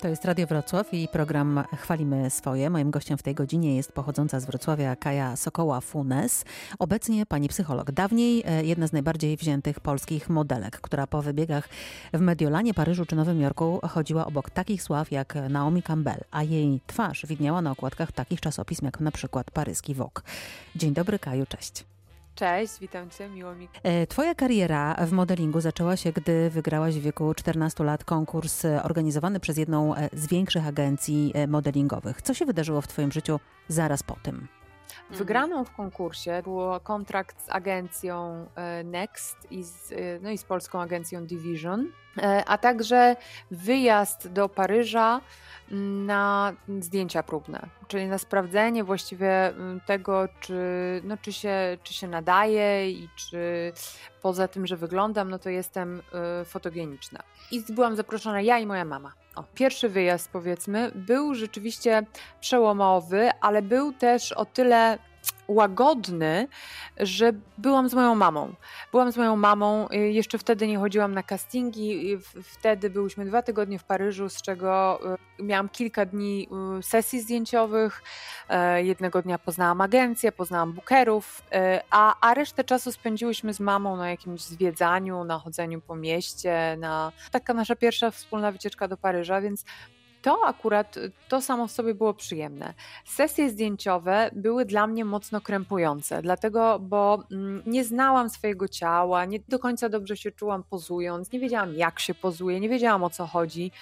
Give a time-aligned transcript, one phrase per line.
[0.00, 2.70] To jest Radio Wrocław i program Chwalimy Swoje.
[2.70, 6.44] Moim gościem w tej godzinie jest pochodząca z Wrocławia Kaja Sokoła-Funes.
[6.78, 7.92] Obecnie pani psycholog.
[7.92, 11.68] Dawniej e, jedna z najbardziej wziętych polskich modelek, która po wybiegach
[12.12, 16.80] w Mediolanie, Paryżu czy Nowym Jorku chodziła obok takich sław jak Naomi Campbell, a jej
[16.86, 20.20] twarz widniała na okładkach takich czasopism jak na przykład paryski Vogue.
[20.76, 21.84] Dzień dobry Kaju, cześć.
[22.38, 23.68] Cześć, witam Cię, miło mi.
[23.82, 28.82] E, twoja kariera w modelingu zaczęła się, gdy wygrałaś w wieku 14 lat konkurs e,
[28.82, 32.22] organizowany przez jedną e, z większych agencji modelingowych.
[32.22, 34.48] Co się wydarzyło w Twoim życiu zaraz po tym?
[35.00, 35.18] Mhm.
[35.18, 38.46] Wygraną w konkursie był kontrakt z agencją
[38.84, 41.92] Next i z, no i z polską agencją Division,
[42.46, 43.16] a także
[43.50, 45.20] wyjazd do Paryża
[46.06, 50.60] na zdjęcia próbne, czyli na sprawdzenie właściwie mm, tego, czy,
[51.04, 53.72] no, czy, się, czy się nadaje i czy
[54.22, 56.02] poza tym, że wyglądam, no to jestem
[56.44, 57.22] fotogeniczna.
[57.50, 59.12] I byłam zaproszona ja i moja mama.
[59.38, 62.02] O, pierwszy wyjazd, powiedzmy, był rzeczywiście
[62.40, 64.98] przełomowy, ale był też o tyle
[65.48, 66.48] łagodny,
[66.96, 68.54] że byłam z moją mamą.
[68.92, 73.78] Byłam z moją mamą, y, jeszcze wtedy nie chodziłam na castingi, wtedy byłyśmy dwa tygodnie
[73.78, 75.00] w Paryżu, z czego
[75.38, 78.02] y, miałam kilka dni y, sesji zdjęciowych,
[78.48, 83.96] e, jednego dnia poznałam agencję, poznałam bookerów, e, a, a resztę czasu spędziłyśmy z mamą
[83.96, 89.40] na jakimś zwiedzaniu, na chodzeniu po mieście, na taka nasza pierwsza wspólna wycieczka do Paryża,
[89.40, 89.64] więc
[90.22, 90.96] to akurat,
[91.28, 92.74] to samo w sobie było przyjemne.
[93.04, 99.38] Sesje zdjęciowe były dla mnie mocno krępujące, dlatego, bo mm, nie znałam swojego ciała, nie
[99.48, 103.26] do końca dobrze się czułam pozując, nie wiedziałam jak się pozuje, nie wiedziałam o co
[103.26, 103.72] chodzi,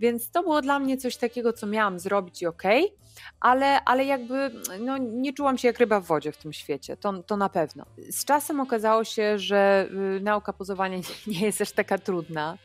[0.00, 3.00] więc to było dla mnie coś takiego, co miałam zrobić i okej, okay,
[3.40, 7.22] ale, ale jakby no, nie czułam się jak ryba w wodzie w tym świecie, to,
[7.22, 7.86] to na pewno.
[8.10, 12.58] Z czasem okazało się, że y, nauka pozowania nie jest aż taka trudna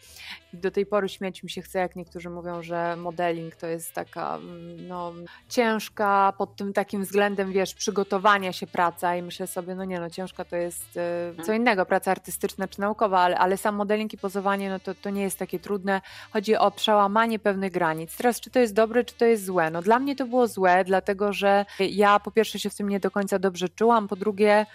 [0.56, 4.36] do tej pory śmiać mi się chce, jak niektórzy mówią, że modeling to jest taka
[4.36, 5.14] mm, no,
[5.50, 10.10] ciężka pod tym takim względem, wiesz, przygotowania się praca i myślę sobie, no nie no,
[10.10, 14.18] ciężka to jest e, co innego, praca artystyczna czy naukowa, ale, ale sam modeling i
[14.18, 16.02] pozowanie, no to, to nie jest takie trudne.
[16.34, 18.18] Chodzi o przełamanie pewnych granic.
[18.18, 19.70] Teraz, czy to jest dobre, czy to jest złe?
[19.70, 23.00] No dla mnie to było złe, dlatego że ja po pierwsze się w tym nie
[23.00, 24.66] do końca dobrze czułam, po drugie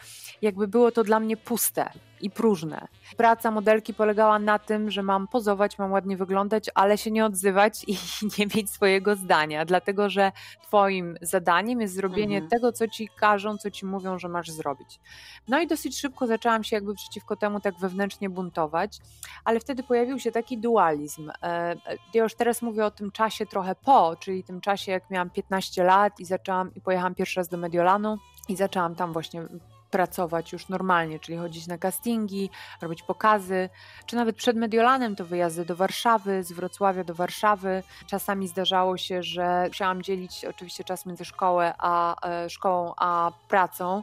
[0.43, 1.91] jakby było to dla mnie puste
[2.23, 2.89] i próżne.
[3.17, 7.85] Praca modelki polegała na tym, że mam pozować, mam ładnie wyglądać, ale się nie odzywać
[7.87, 7.93] i
[8.39, 10.33] nie mieć swojego zdania, dlatego że
[10.63, 12.51] Twoim zadaniem jest zrobienie mhm.
[12.51, 15.01] tego, co Ci każą, co Ci mówią, że masz zrobić.
[15.49, 18.99] No i dosyć szybko zaczęłam się jakby przeciwko temu tak wewnętrznie buntować,
[19.45, 21.31] ale wtedy pojawił się taki dualizm.
[21.43, 21.77] E,
[22.15, 25.85] ja już teraz mówię o tym czasie trochę po, czyli tym czasie, jak miałam 15
[25.85, 29.43] lat i zaczęłam i pojechałam pierwszy raz do Mediolanu i zaczęłam tam właśnie
[29.91, 33.69] pracować już normalnie, czyli chodzić na castingi, robić pokazy,
[34.07, 37.83] czy nawet przed Mediolanem to wyjazdy do Warszawy, z Wrocławia do Warszawy.
[38.07, 44.03] Czasami zdarzało się, że musiałam dzielić oczywiście czas między szkołę a, e, szkołą a pracą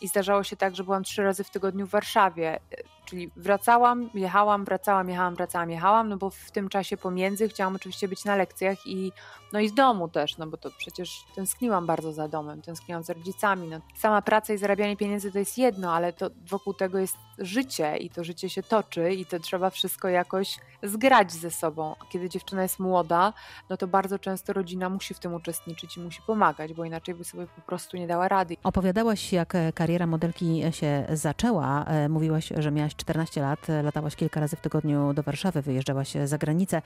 [0.00, 2.60] i zdarzało się tak, że byłam trzy razy w tygodniu w Warszawie
[3.04, 8.08] czyli wracałam, jechałam, wracałam, jechałam, wracałam, jechałam, no bo w tym czasie pomiędzy chciałam oczywiście
[8.08, 9.12] być na lekcjach i
[9.54, 13.12] no i z domu też, no bo to przecież tęskniłam bardzo za domem, tęskniłam za
[13.12, 13.68] rodzicami.
[13.68, 13.80] No.
[13.94, 18.10] Sama praca i zarabianie pieniędzy to jest jedno, ale to wokół tego jest życie i
[18.10, 21.94] to życie się toczy i to trzeba wszystko jakoś zgrać ze sobą.
[22.08, 23.32] Kiedy dziewczyna jest młoda,
[23.70, 27.24] no to bardzo często rodzina musi w tym uczestniczyć i musi pomagać, bo inaczej by
[27.24, 28.56] sobie po prostu nie dała rady.
[28.62, 31.84] Opowiadałaś, jak kariera modelki się zaczęła.
[31.84, 36.38] E, mówiłaś, że miałaś 14 lat, latałaś kilka razy w tygodniu do Warszawy, wyjeżdżałaś za
[36.38, 36.82] granicę.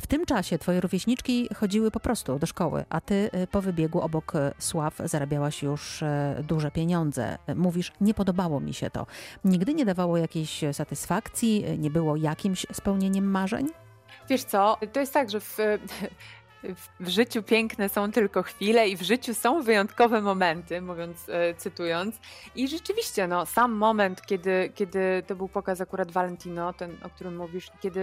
[0.00, 4.00] W tym czasie twoje rówieśniczki chodziły po prostu do szkoły, a ty e, po wybiegu
[4.00, 7.38] obok Sław zarabiałaś już e, duże pieniądze.
[7.56, 9.06] Mówisz, nie podobało mi się to.
[9.44, 13.66] Nigdy nie dawało jakiejś satysfakcji, nie było jakimś spełnieniem marzeń?
[14.28, 15.58] Wiesz co, to jest tak, że w,
[17.00, 22.20] w życiu piękne są tylko chwile i w życiu są wyjątkowe momenty, mówiąc, e, cytując.
[22.54, 27.36] I rzeczywiście, no, sam moment, kiedy, kiedy to był pokaz akurat Valentino, ten, o którym
[27.36, 28.00] mówisz, kiedy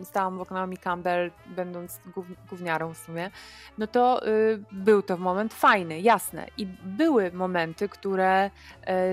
[0.00, 3.30] y, stałam w Naomi Campbell, będąc gów, gówniarą w sumie,
[3.78, 6.46] no to y, był to moment fajny, jasne.
[6.58, 8.50] I były momenty, które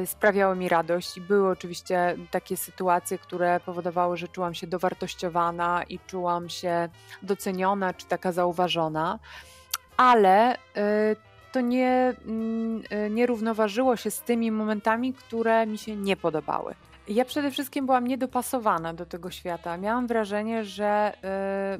[0.01, 5.83] y, sprawiały mi radość i były oczywiście takie sytuacje, które powodowały, że czułam się dowartościowana
[5.83, 6.89] i czułam się
[7.21, 8.50] doceniona, czy taka zauważona,
[9.97, 10.57] ale y,
[11.51, 16.75] to nie, mm, y, nie równoważyło się z tymi momentami, które mi się nie podobały.
[17.07, 19.77] Ja przede wszystkim byłam niedopasowana do tego świata.
[19.77, 21.13] Miałam wrażenie, że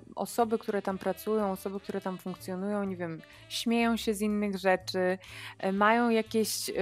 [0.04, 4.58] y, osoby, które tam pracują, osoby, które tam funkcjonują, nie wiem, śmieją się z innych
[4.58, 5.18] rzeczy,
[5.66, 6.74] y, mają jakieś y,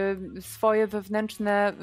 [0.42, 1.74] swoje wewnętrzne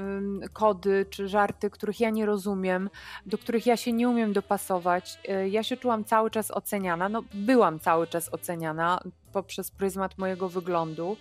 [0.53, 2.91] kody czy żarty, których ja nie rozumiem,
[3.27, 5.19] do których ja się nie umiem dopasować.
[5.51, 9.01] ja się czułam cały czas oceniana, no byłam cały czas oceniana
[9.37, 11.17] poprzez pryzmat mojego wyglądu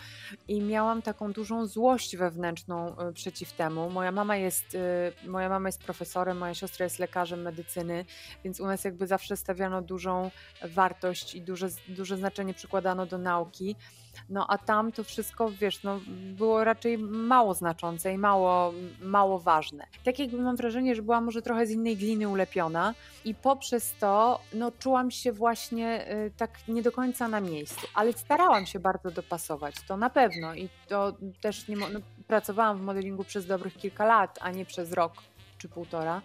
[0.47, 3.89] i miałam taką dużą złość wewnętrzną y, przeciw temu.
[3.89, 8.06] Moja mama jest, y, moja mama jest profesorem, moja siostra jest lekarzem medycyny,
[8.44, 10.31] więc u nas jakby zawsze stawiano dużą
[10.63, 13.75] wartość i duże, duże znaczenie przykładano do nauki.
[14.29, 16.00] No a tam to wszystko, wiesz, no,
[16.38, 19.88] było raczej mało znaczące i mało, mało ważne.
[20.03, 22.94] Tak jakby mam wrażenie, że byłam może trochę z innej gliny ulepiona
[23.25, 28.13] i poprzez to no, czułam się właśnie y, tak nie do końca na miejscu, ale
[28.13, 33.23] starałam się bardzo dopasować, to na pewno i to też nie, no, pracowałam w modelingu
[33.23, 35.13] przez dobrych kilka lat, a nie przez rok
[35.65, 36.21] czy półtora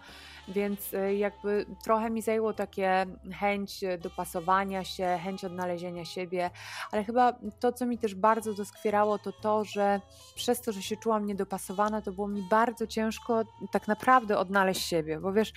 [0.47, 6.49] więc y, jakby trochę mi zajęło takie chęć dopasowania się, chęć odnalezienia siebie,
[6.91, 10.01] ale chyba to, co mi też bardzo doskwierało, to to, że
[10.35, 15.19] przez to, że się czułam niedopasowana, to było mi bardzo ciężko tak naprawdę odnaleźć siebie,
[15.19, 15.53] bo wiesz,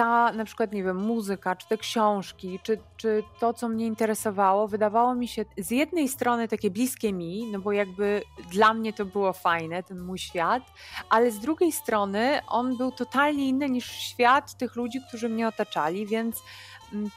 [0.00, 4.68] ta na przykład, nie wiem, muzyka, czy te książki, czy, czy to, co mnie interesowało,
[4.68, 9.04] wydawało mi się z jednej strony takie bliskie mi, no bo jakby dla mnie to
[9.04, 10.62] było fajne, ten mój świat,
[11.10, 16.06] ale z drugiej strony on był totalnie inny niż świat tych ludzi, którzy mnie otaczali,
[16.06, 16.42] więc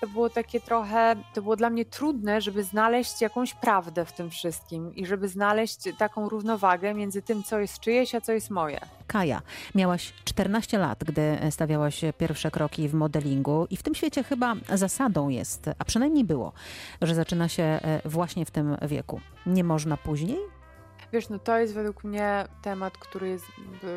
[0.02, 4.30] to było takie trochę, to było dla mnie trudne, żeby znaleźć jakąś prawdę w tym
[4.30, 8.80] wszystkim i żeby znaleźć taką równowagę między tym, co jest czyjeś, a co jest moje.
[9.08, 9.42] Kaja,
[9.76, 15.30] miałaś 14 lat, gdy stawiałaś pierwsze kroki w modelingu i w tym świecie chyba zasadą
[15.30, 16.54] jest, a przynajmniej było,
[17.02, 19.22] że zaczyna się e, właśnie w tym wieku.
[19.46, 20.38] Nie można później?
[21.14, 23.46] Wiesz, no to jest według mnie temat, który, jest,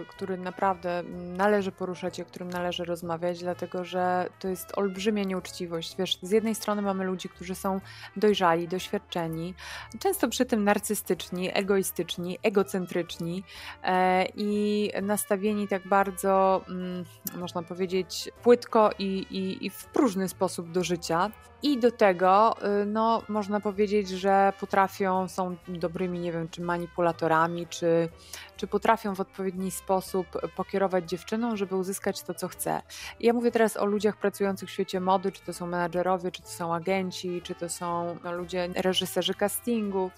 [0.08, 1.02] który naprawdę
[1.36, 5.96] należy poruszać i o którym należy rozmawiać, dlatego że to jest olbrzymia nieuczciwość.
[5.98, 7.80] Wiesz, z jednej strony mamy ludzi, którzy są
[8.16, 9.54] dojrzali, doświadczeni,
[9.98, 13.44] często przy tym narcystyczni, egoistyczni, egocentryczni
[13.82, 17.04] e, i nastawieni tak bardzo, mm,
[17.36, 21.30] można powiedzieć, płytko i, i, i w próżny sposób do życia.
[21.66, 27.66] I do tego, y, no, można powiedzieć, że potrafią, są dobrymi, nie wiem, czy manipulatorami,
[27.66, 28.08] czy,
[28.56, 30.26] czy potrafią w odpowiedni sposób
[30.56, 32.82] pokierować dziewczyną, żeby uzyskać to, co chce.
[33.20, 36.48] Ja mówię teraz o ludziach pracujących w świecie mody, czy to są menadżerowie, czy to
[36.48, 40.12] są agenci, czy to są no, ludzie, reżyserzy castingów,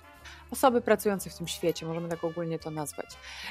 [0.50, 3.06] osoby pracujące w tym świecie, możemy tak ogólnie to nazwać.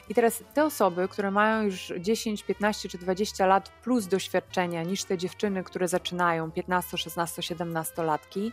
[0.09, 5.03] I teraz te osoby, które mają już 10, 15 czy 20 lat plus doświadczenia niż
[5.03, 8.51] te dziewczyny, które zaczynają 15, 16, 17 latki,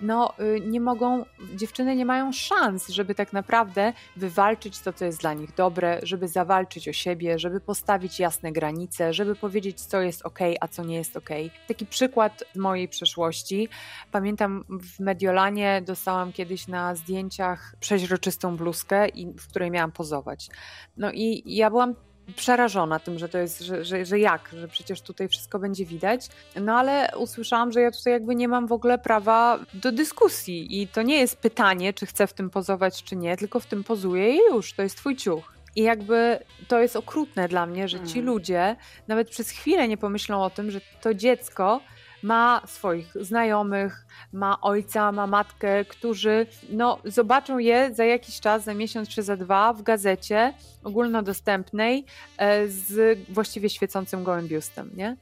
[0.00, 1.24] no y, nie mogą,
[1.54, 6.28] dziewczyny nie mają szans, żeby tak naprawdę wywalczyć to, co jest dla nich dobre, żeby
[6.28, 10.96] zawalczyć o siebie, żeby postawić jasne granice, żeby powiedzieć, co jest ok, a co nie
[10.96, 11.28] jest ok.
[11.68, 13.68] Taki przykład z mojej przeszłości.
[14.12, 19.06] Pamiętam w Mediolanie dostałam kiedyś na zdjęciach przeźroczystą bluzkę,
[19.38, 20.48] w której miałam pozować.
[20.96, 21.94] No i ja byłam
[22.36, 26.28] przerażona tym, że to jest, że, że, że jak, że przecież tutaj wszystko będzie widać.
[26.60, 30.88] No ale usłyszałam, że ja tutaj jakby nie mam w ogóle prawa do dyskusji i
[30.88, 34.34] to nie jest pytanie, czy chcę w tym pozować, czy nie, tylko w tym pozuję
[34.34, 35.54] i już, to jest twój ciuch.
[35.76, 36.38] I jakby
[36.68, 38.26] to jest okrutne dla mnie, że ci mm.
[38.26, 38.76] ludzie
[39.08, 41.80] nawet przez chwilę nie pomyślą o tym, że to dziecko
[42.24, 48.74] ma swoich znajomych, ma ojca, ma matkę, którzy no, zobaczą je za jakiś czas, za
[48.74, 50.54] miesiąc czy za dwa w gazecie
[50.84, 52.04] ogólnodostępnej
[52.36, 55.16] e, z właściwie świecącym gołym biustem, nie?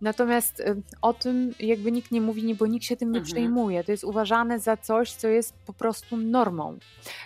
[0.00, 0.62] Natomiast
[1.02, 3.32] o tym jakby nikt nie mówi, bo nikt się tym nie mhm.
[3.32, 3.84] przejmuje.
[3.84, 6.78] To jest uważane za coś, co jest po prostu normą.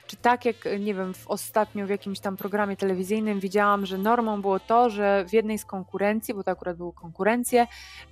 [0.06, 4.42] Czy tak jak, nie wiem, w ostatnio w jakimś tam programie telewizyjnym widziałam, że normą
[4.42, 7.66] było to, że w jednej z konkurencji, bo to akurat były konkurencje,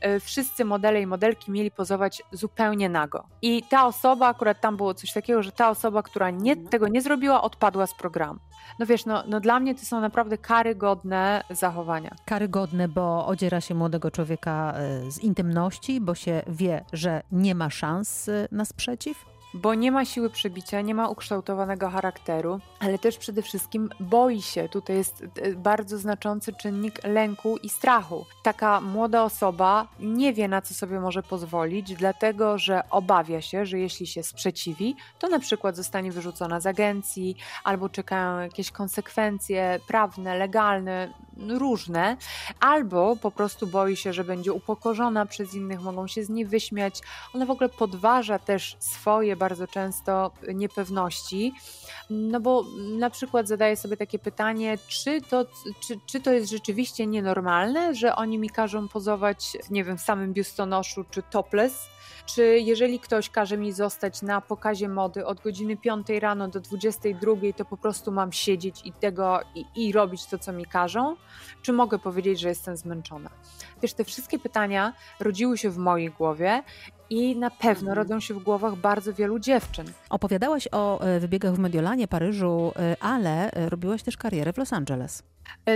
[0.06, 3.24] y, wszyscy modele i modelki mieli pozować zupełnie nago.
[3.42, 6.68] I ta osoba, akurat tam było coś takiego, że ta osoba, która nie, mhm.
[6.68, 8.40] tego nie zrobiła, odpadła z programu.
[8.78, 12.14] No wiesz, no, no dla mnie to są naprawdę karygodne zachowania.
[12.24, 17.70] Karygodne, bo odziera się młodego człowieka e, z intymności, bo się wie, że nie ma
[17.70, 19.35] szans e, na sprzeciw?
[19.54, 24.68] Bo nie ma siły przebicia, nie ma ukształtowanego charakteru, ale też przede wszystkim boi się.
[24.68, 28.26] Tutaj jest e, bardzo znaczący czynnik lęku i strachu.
[28.42, 33.78] Taka młoda osoba nie wie, na co sobie może pozwolić, dlatego że obawia się, że
[33.78, 40.38] jeśli się sprzeciwi, to na przykład zostanie wyrzucona z agencji albo czekają jakieś konsekwencje prawne,
[40.38, 41.08] legalne,
[41.48, 42.16] różne,
[42.60, 47.00] albo po prostu boi się, że będzie upokorzona przez innych, mogą się z niej wyśmiać.
[47.34, 51.52] Ona w ogóle podważa też swoje bardzo często niepewności,
[52.10, 52.64] no bo
[52.98, 55.46] na przykład zadaje sobie takie pytanie, czy to,
[55.86, 60.32] czy, czy to jest rzeczywiście nienormalne, że oni mi każą pozować, nie wiem, w samym
[60.32, 61.88] biustonoszu czy topless,
[62.26, 67.32] czy jeżeli ktoś każe mi zostać na pokazie mody od godziny 5 rano do 22,
[67.56, 71.16] to po prostu mam siedzieć i tego i, i robić to, co mi każą?
[71.62, 73.30] Czy mogę powiedzieć, że jestem zmęczona?
[73.82, 76.62] Wiesz, te wszystkie pytania rodziły się w mojej głowie
[77.10, 77.96] i na pewno mhm.
[77.96, 79.86] rodzą się w głowach bardzo wielu dziewczyn.
[80.10, 84.72] Opowiadałaś o e, wybiegach w Mediolanie, Paryżu, e, ale e, robiłaś też karierę w Los
[84.72, 85.22] Angeles.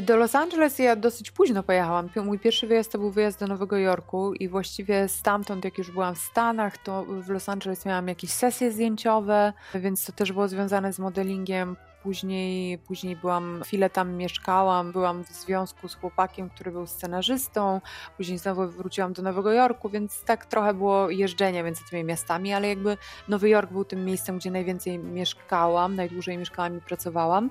[0.02, 2.08] Do Los Angeles ja dosyć późno pojechałam.
[2.24, 6.14] Mój pierwszy wyjazd to był wyjazd do Nowego Jorku i właściwie stamtąd, jak już byłam
[6.14, 10.92] w Stanach, to w Los Angeles miałam jakieś sesje zdjęciowe, więc to też było związane
[10.92, 11.76] z modelingiem.
[12.02, 17.80] Później, później byłam, chwilę tam mieszkałam, byłam w związku z chłopakiem, który był scenarzystą.
[18.16, 22.68] Później znowu wróciłam do Nowego Jorku, więc tak trochę było jeżdżenie między tymi miastami, ale
[22.68, 22.96] jakby
[23.28, 27.50] Nowy Jork był tym miejscem, gdzie najwięcej mieszkałam, najdłużej mieszkałam i pracowałam.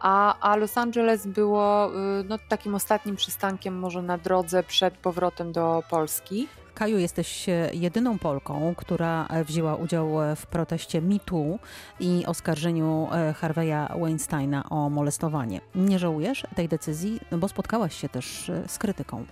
[0.00, 1.90] A, a Los Angeles było
[2.20, 6.48] y, no, takim ostatnim przystankiem może na drodze przed powrotem do Polski.
[6.78, 11.58] Kaju, jesteś e, jedyną Polką, która e, wzięła udział e, w proteście MeToo
[12.00, 13.08] i oskarżeniu
[13.40, 15.60] Harvey'a Weinsteina o molestowanie.
[15.74, 19.24] Nie żałujesz tej decyzji, no bo spotkałaś się też z krytyką.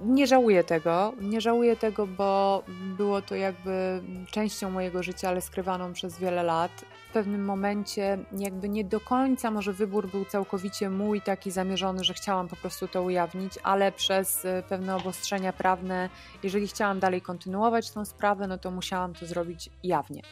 [0.00, 1.12] Nie żałuję tego.
[1.20, 2.62] Nie żałuję tego, bo
[2.96, 6.84] było to jakby częścią mojego życia, ale skrywaną przez wiele lat.
[7.10, 12.14] W pewnym momencie, jakby nie do końca, może wybór był całkowicie mój, taki zamierzony, że
[12.14, 16.08] chciałam po prostu to ujawnić, ale przez e, pewne obostrzenia prawne,
[16.42, 20.22] jeżeli chciałam dalej kontynuować tą sprawę, no to musiałam to zrobić jawnie.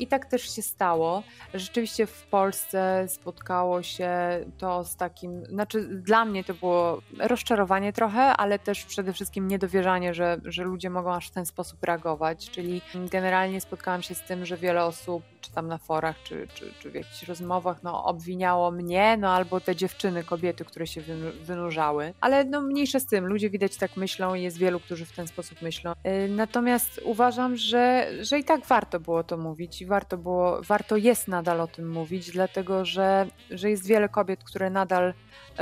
[0.00, 1.22] I tak też się stało.
[1.54, 4.10] Rzeczywiście w Polsce spotkało się
[4.58, 10.14] to z takim, znaczy dla mnie to było rozczarowanie trochę, ale też przede wszystkim niedowierzanie,
[10.14, 12.50] że, że ludzie mogą aż w ten sposób reagować.
[12.50, 16.72] Czyli generalnie spotkałam się z tym, że wiele osób, czy tam na forach, czy, czy,
[16.78, 21.00] czy w jakichś rozmowach, no, obwiniało mnie, no albo te dziewczyny, kobiety, które się
[21.42, 22.14] wynurzały.
[22.20, 25.26] Ale no mniejsze z tym, ludzie widać tak myślą i jest wielu, którzy w ten
[25.26, 25.92] sposób myślą.
[25.92, 31.28] Y, natomiast uważam, że, że i tak warto było to mówić warto było, warto jest
[31.28, 35.14] nadal o tym mówić, dlatego że, że jest wiele kobiet, które nadal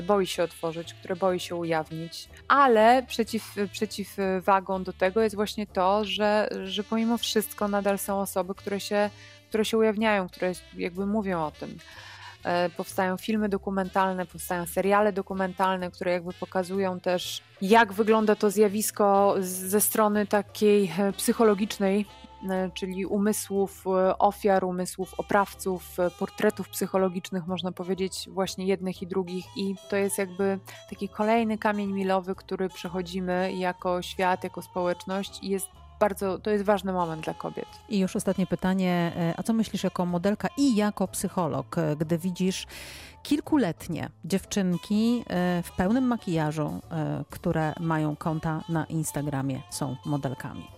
[0.03, 6.05] boi się otworzyć, które boi się ujawnić, ale przeciw, przeciwwagą do tego jest właśnie to,
[6.05, 9.11] że, że pomimo wszystko nadal są osoby, które się,
[9.49, 11.79] które się ujawniają, które jakby mówią o tym.
[12.45, 19.35] E, powstają filmy dokumentalne, powstają seriale dokumentalne, które jakby pokazują też, jak wygląda to zjawisko
[19.41, 22.07] ze strony takiej psychologicznej,
[22.75, 29.45] czyli umysłów e, ofiar, umysłów oprawców, e, portretów psychologicznych, można powiedzieć, właśnie jednych i drugich.
[29.57, 30.59] I to jest jakby
[30.91, 35.67] taki kolejny kamień milowy, który przechodzimy jako świat, jako społeczność i jest
[36.01, 37.69] bardzo, to jest ważny moment dla kobiet.
[37.89, 42.67] I już ostatnie pytanie, a co myślisz jako modelka i jako psycholog, gdy widzisz
[43.23, 45.25] kilkuletnie dziewczynki
[45.63, 46.81] w pełnym makijażu,
[47.31, 50.78] które mają konta na Instagramie, są modelkami?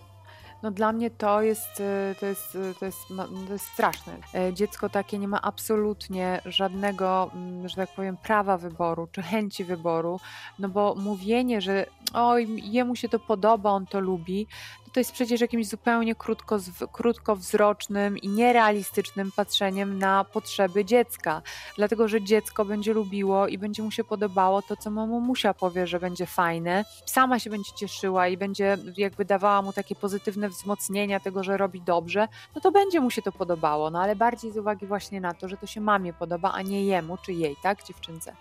[0.63, 2.99] No dla mnie to jest, y, to jest, y, to jest,
[3.47, 4.13] to jest straszne.
[4.35, 9.63] E, dziecko takie nie ma absolutnie żadnego, mm, że tak powiem, prawa wyboru czy chęci
[9.63, 10.19] wyboru,
[10.59, 14.47] no bo mówienie, że oj, jemu się to podoba, on to lubi,
[14.93, 16.59] to jest przecież jakimś zupełnie krótko,
[16.91, 21.41] krótkowzrocznym i nierealistycznym patrzeniem na potrzeby dziecka.
[21.77, 25.99] Dlatego, że dziecko będzie lubiło i będzie mu się podobało to, co mamusia powie, że
[25.99, 26.85] będzie fajne.
[27.05, 31.81] Sama się będzie cieszyła i będzie jakby dawała mu takie pozytywne wzmocnienia tego, że robi
[31.81, 33.89] dobrze, no to będzie mu się to podobało.
[33.89, 36.85] No ale bardziej z uwagi właśnie na to, że to się mamie podoba, a nie
[36.85, 38.33] jemu czy jej, tak, dziewczynce.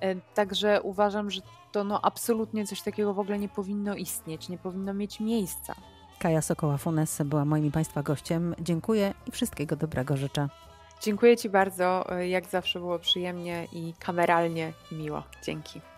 [0.00, 1.40] E, także uważam, że
[1.72, 5.74] to no absolutnie coś takiego w ogóle nie powinno istnieć, nie powinno mieć miejsca.
[6.18, 8.54] Kaja Sokoła-Funes była moim i Państwa gościem.
[8.60, 10.48] Dziękuję i wszystkiego dobrego życzę.
[11.02, 12.06] Dziękuję Ci bardzo.
[12.28, 15.22] Jak zawsze było przyjemnie i kameralnie miło.
[15.42, 15.91] Dzięki.